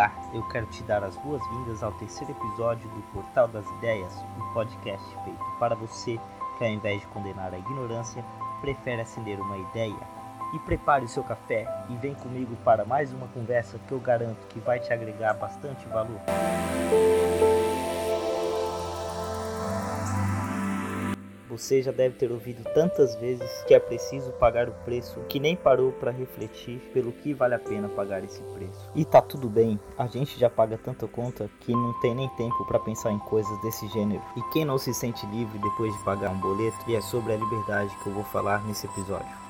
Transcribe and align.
Olá, 0.00 0.14
eu 0.32 0.42
quero 0.44 0.64
te 0.64 0.82
dar 0.84 1.04
as 1.04 1.14
boas-vindas 1.18 1.82
ao 1.82 1.92
terceiro 1.92 2.32
episódio 2.32 2.88
do 2.88 3.02
Portal 3.12 3.46
das 3.46 3.68
Ideias, 3.72 4.10
um 4.38 4.54
podcast 4.54 5.06
feito 5.22 5.44
para 5.58 5.74
você 5.74 6.18
que, 6.56 6.64
ao 6.64 6.70
invés 6.70 7.02
de 7.02 7.06
condenar 7.08 7.52
a 7.52 7.58
ignorância, 7.58 8.24
prefere 8.62 9.02
acender 9.02 9.38
uma 9.38 9.58
ideia. 9.58 10.00
E 10.54 10.58
prepare 10.60 11.04
o 11.04 11.08
seu 11.08 11.22
café 11.22 11.68
e 11.90 11.96
vem 11.96 12.14
comigo 12.14 12.56
para 12.64 12.82
mais 12.82 13.12
uma 13.12 13.28
conversa 13.28 13.78
que 13.86 13.92
eu 13.92 14.00
garanto 14.00 14.46
que 14.46 14.58
vai 14.58 14.80
te 14.80 14.90
agregar 14.90 15.34
bastante 15.34 15.86
valor. 15.88 16.18
Você 21.60 21.82
já 21.82 21.92
deve 21.92 22.16
ter 22.16 22.32
ouvido 22.32 22.64
tantas 22.72 23.14
vezes 23.16 23.62
que 23.68 23.74
é 23.74 23.78
preciso 23.78 24.32
pagar 24.32 24.66
o 24.66 24.72
preço 24.82 25.20
que 25.28 25.38
nem 25.38 25.54
parou 25.54 25.92
para 25.92 26.10
refletir 26.10 26.78
pelo 26.94 27.12
que 27.12 27.34
vale 27.34 27.54
a 27.54 27.58
pena 27.58 27.86
pagar 27.86 28.24
esse 28.24 28.40
preço. 28.54 28.90
E 28.94 29.04
tá 29.04 29.20
tudo 29.20 29.46
bem, 29.46 29.78
a 29.98 30.06
gente 30.06 30.40
já 30.40 30.48
paga 30.48 30.78
tanta 30.78 31.06
conta 31.06 31.50
que 31.60 31.70
não 31.70 31.92
tem 32.00 32.14
nem 32.14 32.30
tempo 32.30 32.64
para 32.64 32.78
pensar 32.78 33.12
em 33.12 33.18
coisas 33.18 33.60
desse 33.60 33.86
gênero. 33.88 34.22
E 34.38 34.42
quem 34.54 34.64
não 34.64 34.78
se 34.78 34.94
sente 34.94 35.26
livre 35.26 35.58
depois 35.58 35.92
de 35.92 36.02
pagar 36.02 36.30
um 36.30 36.40
boleto? 36.40 36.78
E 36.88 36.96
é 36.96 37.00
sobre 37.02 37.34
a 37.34 37.36
liberdade 37.36 37.94
que 38.02 38.08
eu 38.08 38.14
vou 38.14 38.24
falar 38.24 38.66
nesse 38.66 38.86
episódio. 38.86 39.49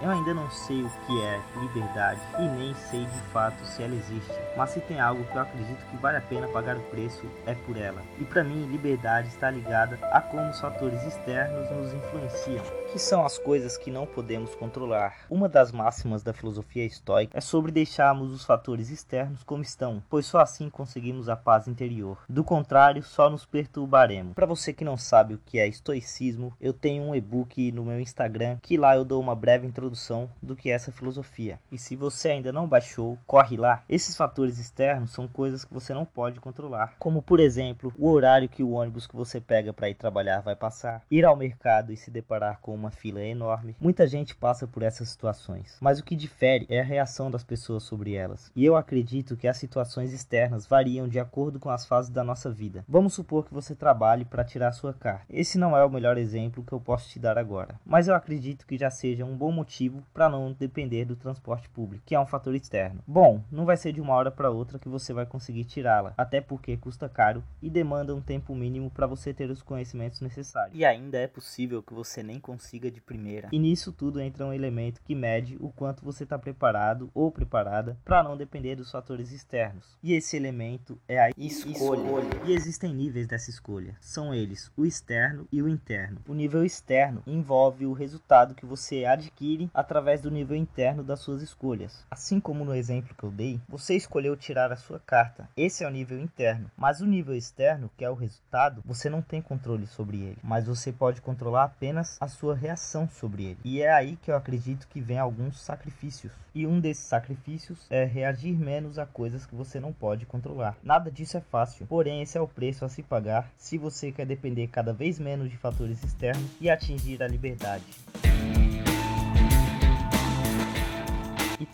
Eu 0.00 0.10
ainda 0.10 0.32
não 0.32 0.48
sei 0.48 0.82
o 0.82 0.90
que 1.06 1.22
é 1.22 1.40
liberdade 1.60 2.20
e 2.38 2.42
nem 2.42 2.72
sei 2.72 3.04
de 3.04 3.20
fato 3.32 3.64
se 3.64 3.82
ela 3.82 3.94
existe, 3.96 4.32
mas 4.56 4.70
se 4.70 4.80
tem 4.82 5.00
algo 5.00 5.24
que 5.24 5.34
eu 5.34 5.42
acredito 5.42 5.84
que 5.90 5.96
vale 5.96 6.18
a 6.18 6.20
pena 6.20 6.46
pagar 6.46 6.76
o 6.76 6.82
preço 6.82 7.26
é 7.46 7.54
por 7.54 7.76
ela. 7.76 8.00
E 8.16 8.24
para 8.24 8.44
mim, 8.44 8.66
liberdade 8.66 9.26
está 9.26 9.50
ligada 9.50 9.98
a 10.12 10.20
como 10.20 10.50
os 10.50 10.60
fatores 10.60 11.02
externos 11.02 11.68
nos 11.72 11.92
influenciam, 11.92 12.64
que 12.92 12.98
são 12.98 13.24
as 13.24 13.38
coisas 13.38 13.76
que 13.76 13.90
não 13.90 14.06
podemos 14.06 14.54
controlar. 14.54 15.26
Uma 15.28 15.48
das 15.48 15.70
máximas 15.70 16.22
da 16.22 16.32
filosofia 16.32 16.84
estoica 16.84 17.36
é 17.36 17.40
sobre 17.40 17.70
deixarmos 17.70 18.32
os 18.32 18.44
fatores 18.44 18.90
externos 18.90 19.42
como 19.42 19.62
estão, 19.62 20.02
pois 20.08 20.26
só 20.26 20.40
assim 20.40 20.70
conseguimos 20.70 21.28
a 21.28 21.36
paz 21.36 21.68
interior. 21.68 22.18
Do 22.28 22.42
contrário, 22.42 23.02
só 23.02 23.28
nos 23.28 23.44
perturbaremos. 23.44 24.34
Para 24.34 24.46
você 24.46 24.72
que 24.72 24.84
não 24.84 24.96
sabe 24.96 25.34
o 25.34 25.40
que 25.44 25.58
é 25.58 25.66
estoicismo, 25.66 26.52
eu 26.60 26.72
tenho 26.72 27.02
um 27.02 27.14
e-book 27.14 27.70
no 27.72 27.84
meu 27.84 28.00
Instagram 28.00 28.58
que 28.62 28.78
lá 28.78 28.96
eu 28.96 29.04
dou 29.04 29.20
uma 29.20 29.34
breve 29.34 29.66
introdução 29.66 30.30
do 30.42 30.56
que 30.56 30.70
é 30.70 30.72
essa 30.72 30.90
filosofia. 30.90 31.60
E 31.70 31.78
se 31.78 31.94
você 31.94 32.30
ainda 32.30 32.52
não 32.52 32.66
baixou, 32.66 33.18
corre 33.26 33.56
lá. 33.56 33.82
Esses 33.88 34.16
fatores 34.16 34.58
externos 34.58 35.12
são 35.12 35.28
coisas 35.28 35.64
que 35.64 35.74
você 35.74 35.92
não 35.92 36.04
pode 36.04 36.40
controlar, 36.40 36.94
como 36.98 37.22
por 37.22 37.40
exemplo, 37.40 37.92
o 37.98 38.10
horário 38.10 38.48
que 38.48 38.62
o 38.62 38.70
ônibus 38.70 39.06
que 39.06 39.16
você 39.16 39.40
pega 39.40 39.72
para 39.72 39.90
ir 39.90 39.94
trabalhar 39.94 40.40
vai 40.40 40.56
passar, 40.56 41.02
ir 41.10 41.24
ao 41.24 41.36
mercado 41.36 41.92
e 41.92 41.96
se 41.96 42.10
deparar 42.10 42.60
com 42.60 42.74
uma 42.74 42.87
fila 42.90 43.20
enorme. 43.22 43.76
Muita 43.80 44.06
gente 44.06 44.34
passa 44.34 44.66
por 44.66 44.82
essas 44.82 45.08
situações, 45.08 45.76
mas 45.80 45.98
o 45.98 46.04
que 46.04 46.16
difere 46.16 46.66
é 46.68 46.80
a 46.80 46.84
reação 46.84 47.30
das 47.30 47.44
pessoas 47.44 47.82
sobre 47.82 48.14
elas. 48.14 48.50
E 48.54 48.64
eu 48.64 48.76
acredito 48.76 49.36
que 49.36 49.48
as 49.48 49.56
situações 49.56 50.12
externas 50.12 50.66
variam 50.66 51.08
de 51.08 51.18
acordo 51.18 51.58
com 51.58 51.70
as 51.70 51.86
fases 51.86 52.10
da 52.10 52.24
nossa 52.24 52.50
vida. 52.50 52.84
Vamos 52.88 53.14
supor 53.14 53.44
que 53.44 53.54
você 53.54 53.74
trabalhe 53.74 54.24
para 54.24 54.44
tirar 54.44 54.72
sua 54.72 54.92
carta. 54.92 55.24
Esse 55.28 55.58
não 55.58 55.76
é 55.76 55.84
o 55.84 55.90
melhor 55.90 56.16
exemplo 56.18 56.64
que 56.64 56.72
eu 56.72 56.80
posso 56.80 57.08
te 57.08 57.18
dar 57.18 57.38
agora, 57.38 57.80
mas 57.84 58.08
eu 58.08 58.14
acredito 58.14 58.66
que 58.66 58.78
já 58.78 58.90
seja 58.90 59.24
um 59.24 59.36
bom 59.36 59.50
motivo 59.50 60.02
para 60.14 60.28
não 60.28 60.52
depender 60.52 61.04
do 61.04 61.16
transporte 61.16 61.68
público, 61.68 62.04
que 62.06 62.14
é 62.14 62.20
um 62.20 62.26
fator 62.26 62.54
externo. 62.54 63.02
Bom, 63.06 63.42
não 63.50 63.64
vai 63.64 63.76
ser 63.76 63.92
de 63.92 64.00
uma 64.00 64.14
hora 64.14 64.30
para 64.30 64.50
outra 64.50 64.78
que 64.78 64.88
você 64.88 65.12
vai 65.12 65.26
conseguir 65.26 65.64
tirá-la, 65.64 66.14
até 66.16 66.40
porque 66.40 66.76
custa 66.76 67.08
caro 67.08 67.42
e 67.62 67.68
demanda 67.68 68.14
um 68.14 68.20
tempo 68.20 68.54
mínimo 68.54 68.90
para 68.90 69.06
você 69.06 69.32
ter 69.34 69.50
os 69.50 69.62
conhecimentos 69.62 70.20
necessários. 70.20 70.76
E 70.76 70.84
ainda 70.84 71.18
é 71.18 71.26
possível 71.26 71.82
que 71.82 71.94
você 71.94 72.22
nem 72.22 72.38
consiga 72.38 72.67
de 72.76 73.00
primeira. 73.00 73.48
E 73.50 73.58
nisso 73.58 73.92
tudo 73.92 74.20
entra 74.20 74.44
um 74.44 74.52
elemento 74.52 75.00
que 75.02 75.14
mede 75.14 75.56
o 75.60 75.70
quanto 75.70 76.04
você 76.04 76.24
está 76.24 76.38
preparado 76.38 77.10
ou 77.14 77.32
preparada 77.32 77.96
para 78.04 78.22
não 78.22 78.36
depender 78.36 78.76
dos 78.76 78.90
fatores 78.90 79.32
externos. 79.32 79.96
E 80.02 80.12
esse 80.12 80.36
elemento 80.36 80.98
é 81.08 81.18
a 81.18 81.30
escolha. 81.30 82.00
escolha. 82.02 82.42
E 82.44 82.52
existem 82.52 82.92
níveis 82.92 83.26
dessa 83.26 83.48
escolha. 83.48 83.96
São 84.00 84.34
eles 84.34 84.70
o 84.76 84.84
externo 84.84 85.48
e 85.50 85.62
o 85.62 85.68
interno. 85.68 86.20
O 86.28 86.34
nível 86.34 86.64
externo 86.64 87.22
envolve 87.26 87.86
o 87.86 87.92
resultado 87.92 88.54
que 88.54 88.66
você 88.66 89.04
adquire 89.04 89.70
através 89.72 90.20
do 90.20 90.30
nível 90.30 90.56
interno 90.56 91.02
das 91.02 91.20
suas 91.20 91.42
escolhas. 91.42 92.04
Assim 92.10 92.40
como 92.40 92.64
no 92.64 92.74
exemplo 92.74 93.14
que 93.16 93.24
eu 93.24 93.30
dei, 93.30 93.60
você 93.68 93.94
escolheu 93.94 94.36
tirar 94.36 94.72
a 94.72 94.76
sua 94.76 94.98
carta. 94.98 95.48
Esse 95.56 95.84
é 95.84 95.86
o 95.86 95.90
nível 95.90 96.18
interno. 96.18 96.70
Mas 96.76 97.00
o 97.00 97.06
nível 97.06 97.34
externo, 97.34 97.90
que 97.96 98.04
é 98.04 98.10
o 98.10 98.14
resultado, 98.14 98.82
você 98.84 99.08
não 99.08 99.22
tem 99.22 99.40
controle 99.40 99.86
sobre 99.86 100.18
ele, 100.18 100.38
mas 100.42 100.66
você 100.66 100.92
pode 100.92 101.20
controlar 101.20 101.64
apenas 101.64 102.16
a 102.20 102.28
sua 102.28 102.54
reação 102.58 103.08
sobre 103.08 103.44
ele. 103.44 103.58
E 103.64 103.80
é 103.80 103.90
aí 103.90 104.16
que 104.16 104.30
eu 104.30 104.36
acredito 104.36 104.86
que 104.88 105.00
vem 105.00 105.18
alguns 105.18 105.60
sacrifícios. 105.60 106.32
E 106.54 106.66
um 106.66 106.80
desses 106.80 107.04
sacrifícios 107.04 107.86
é 107.88 108.04
reagir 108.04 108.58
menos 108.58 108.98
a 108.98 109.06
coisas 109.06 109.46
que 109.46 109.54
você 109.54 109.80
não 109.80 109.92
pode 109.92 110.26
controlar. 110.26 110.76
Nada 110.82 111.10
disso 111.10 111.36
é 111.36 111.40
fácil, 111.40 111.86
porém 111.86 112.20
esse 112.20 112.36
é 112.36 112.40
o 112.40 112.48
preço 112.48 112.84
a 112.84 112.88
se 112.88 113.02
pagar 113.02 113.50
se 113.56 113.78
você 113.78 114.12
quer 114.12 114.26
depender 114.26 114.66
cada 114.68 114.92
vez 114.92 115.18
menos 115.18 115.50
de 115.50 115.56
fatores 115.56 116.02
externos 116.02 116.50
e 116.60 116.68
atingir 116.68 117.22
a 117.22 117.28
liberdade. 117.28 117.84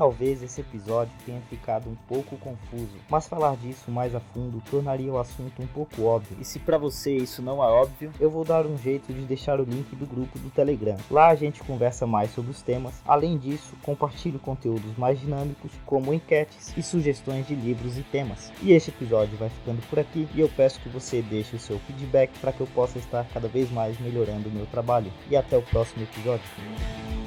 Talvez 0.00 0.42
esse 0.42 0.62
episódio 0.62 1.12
tenha 1.26 1.42
ficado 1.42 1.90
um 1.90 1.94
pouco 2.08 2.34
confuso, 2.38 2.96
mas 3.10 3.28
falar 3.28 3.54
disso 3.56 3.90
mais 3.90 4.14
a 4.14 4.20
fundo 4.20 4.62
tornaria 4.70 5.12
o 5.12 5.18
assunto 5.18 5.60
um 5.60 5.66
pouco 5.66 6.04
óbvio. 6.04 6.38
E 6.40 6.44
se 6.44 6.58
para 6.58 6.78
você 6.78 7.14
isso 7.14 7.42
não 7.42 7.62
é 7.62 7.66
óbvio, 7.66 8.10
eu 8.18 8.30
vou 8.30 8.42
dar 8.42 8.64
um 8.64 8.78
jeito 8.78 9.12
de 9.12 9.20
deixar 9.26 9.60
o 9.60 9.64
link 9.64 9.94
do 9.94 10.06
grupo 10.06 10.38
do 10.38 10.48
Telegram. 10.48 10.96
Lá 11.10 11.28
a 11.28 11.34
gente 11.34 11.62
conversa 11.62 12.06
mais 12.06 12.30
sobre 12.30 12.50
os 12.50 12.62
temas. 12.62 12.94
Além 13.06 13.36
disso, 13.36 13.76
compartilho 13.82 14.38
conteúdos 14.38 14.96
mais 14.96 15.20
dinâmicos, 15.20 15.70
como 15.84 16.14
enquetes 16.14 16.74
e 16.78 16.82
sugestões 16.82 17.46
de 17.46 17.54
livros 17.54 17.98
e 17.98 18.02
temas. 18.02 18.50
E 18.62 18.72
este 18.72 18.88
episódio 18.88 19.36
vai 19.36 19.50
ficando 19.50 19.86
por 19.90 19.98
aqui 19.98 20.26
e 20.34 20.40
eu 20.40 20.48
peço 20.48 20.80
que 20.80 20.88
você 20.88 21.20
deixe 21.20 21.54
o 21.54 21.60
seu 21.60 21.78
feedback 21.80 22.30
para 22.40 22.52
que 22.52 22.62
eu 22.62 22.66
possa 22.68 22.98
estar 22.98 23.26
cada 23.34 23.48
vez 23.48 23.70
mais 23.70 24.00
melhorando 24.00 24.48
o 24.48 24.52
meu 24.52 24.64
trabalho. 24.64 25.12
E 25.30 25.36
até 25.36 25.58
o 25.58 25.62
próximo 25.62 26.04
episódio. 26.04 27.19